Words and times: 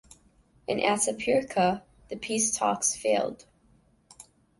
In 0.67 0.79
Atapuerca 0.79 1.83
the 2.09 2.15
peace 2.15 2.57
talks 2.57 2.95
failed. 2.95 3.45